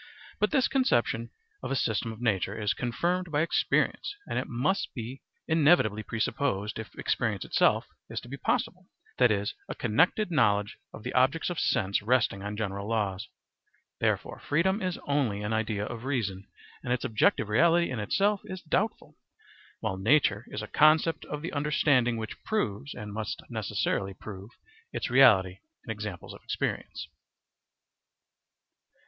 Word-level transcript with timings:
But 0.39 0.49
this 0.49 0.67
conception 0.67 1.29
of 1.61 1.69
a 1.69 1.75
system 1.75 2.11
of 2.11 2.19
nature 2.19 2.59
is 2.59 2.73
confirmed 2.73 3.31
by 3.31 3.41
experience; 3.43 4.15
and 4.25 4.39
it 4.39 4.47
must 4.47 4.87
even 4.95 4.95
be 4.95 5.21
inevitably 5.47 6.01
presupposed 6.01 6.79
if 6.79 6.95
experience 6.95 7.45
itself 7.45 7.85
is 8.09 8.19
to 8.21 8.27
be 8.27 8.35
possible, 8.37 8.87
that 9.19 9.29
is, 9.29 9.53
a 9.69 9.75
connected 9.75 10.31
knowledge 10.31 10.79
of 10.91 11.03
the 11.03 11.13
objects 11.13 11.51
of 11.51 11.59
sense 11.59 12.01
resting 12.01 12.41
on 12.41 12.57
general 12.57 12.87
laws. 12.89 13.29
Therefore 13.99 14.39
freedom 14.39 14.81
is 14.81 14.97
only 15.05 15.43
an 15.43 15.53
idea 15.53 15.85
of 15.85 16.03
reason, 16.03 16.47
and 16.81 16.91
its 16.91 17.03
objective 17.05 17.47
reality 17.47 17.91
in 17.91 17.99
itself 17.99 18.41
is 18.45 18.63
doubtful; 18.63 19.17
while 19.81 19.97
nature 19.97 20.45
is 20.47 20.63
a 20.63 20.67
concept 20.67 21.25
of 21.25 21.43
the 21.43 21.53
understanding 21.53 22.17
which 22.17 22.43
proves, 22.43 22.95
and 22.95 23.13
must 23.13 23.43
necessarily 23.51 24.15
prove, 24.15 24.49
its 24.91 25.11
reality 25.11 25.59
in 25.83 25.91
examples 25.91 26.33
of 26.33 26.41
experience. 26.43 27.07